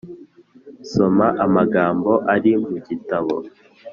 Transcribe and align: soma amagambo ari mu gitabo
soma 0.91 1.27
amagambo 1.45 2.11
ari 2.33 2.51
mu 2.69 2.77
gitabo 2.87 3.35